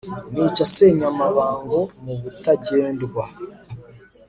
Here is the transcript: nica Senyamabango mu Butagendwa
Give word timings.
nica 0.33 0.63
Senyamabango 0.73 1.79
mu 2.03 2.13
Butagendwa 2.21 3.23